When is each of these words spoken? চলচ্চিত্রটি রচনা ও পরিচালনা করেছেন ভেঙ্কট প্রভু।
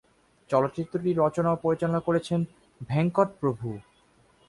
চলচ্চিত্রটি 0.49 1.09
রচনা 1.13 1.49
ও 1.53 1.61
পরিচালনা 1.65 2.01
করেছেন 2.07 2.39
ভেঙ্কট 2.81 3.29
প্রভু। 3.41 3.67